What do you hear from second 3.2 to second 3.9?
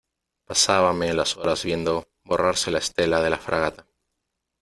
de la fragata.